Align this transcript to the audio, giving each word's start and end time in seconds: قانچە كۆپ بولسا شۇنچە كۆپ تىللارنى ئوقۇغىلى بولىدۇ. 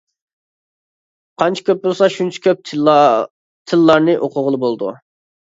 قانچە 1.41 1.65
كۆپ 1.67 1.83
بولسا 1.83 2.09
شۇنچە 2.15 2.43
كۆپ 2.47 2.65
تىللارنى 2.71 4.17
ئوقۇغىلى 4.25 4.63
بولىدۇ. 4.65 4.91